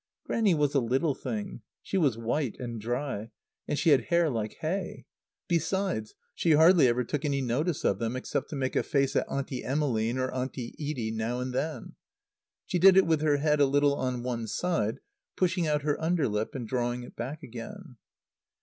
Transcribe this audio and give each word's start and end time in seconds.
Grannie 0.25 0.55
was 0.55 0.73
a 0.73 0.79
little 0.79 1.13
thing; 1.13 1.61
she 1.83 1.95
was 1.95 2.17
white 2.17 2.55
and 2.59 2.81
dry; 2.81 3.29
and 3.67 3.77
she 3.77 3.91
had 3.91 4.05
hair 4.05 4.31
like 4.31 4.55
hay. 4.61 5.05
Besides, 5.47 6.15
she 6.33 6.53
hardly 6.53 6.87
ever 6.87 7.03
took 7.03 7.23
any 7.23 7.39
notice 7.39 7.83
of 7.83 7.99
them 7.99 8.15
except 8.15 8.49
to 8.49 8.55
make 8.55 8.75
a 8.75 8.81
face 8.81 9.15
at 9.15 9.27
Auntie 9.29 9.63
Emmeline 9.63 10.17
or 10.17 10.33
Auntie 10.33 10.73
Edie 10.79 11.11
now 11.11 11.39
and 11.39 11.53
then. 11.53 11.93
She 12.65 12.79
did 12.79 12.97
it 12.97 13.05
with 13.05 13.21
her 13.21 13.37
head 13.37 13.61
a 13.61 13.67
little 13.67 13.93
on 13.93 14.23
one 14.23 14.47
side, 14.47 15.01
pushing 15.35 15.67
out 15.67 15.83
her 15.83 16.01
underlip 16.01 16.55
and 16.55 16.67
drawing 16.67 17.03
it 17.03 17.15
back 17.15 17.43
again. 17.43 17.97